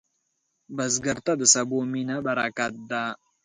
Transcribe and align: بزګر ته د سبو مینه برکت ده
بزګر 0.75 1.17
ته 1.25 1.33
د 1.37 1.43
سبو 1.53 1.79
مینه 1.91 2.17
برکت 2.25 2.73
ده 2.89 3.03